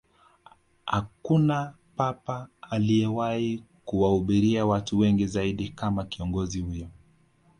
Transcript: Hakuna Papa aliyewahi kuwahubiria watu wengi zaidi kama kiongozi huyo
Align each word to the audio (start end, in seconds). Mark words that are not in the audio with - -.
Hakuna 0.85 1.73
Papa 1.95 2.47
aliyewahi 2.61 3.63
kuwahubiria 3.85 4.65
watu 4.65 4.99
wengi 4.99 5.27
zaidi 5.27 5.69
kama 5.69 6.03
kiongozi 6.03 6.59
huyo 6.59 6.87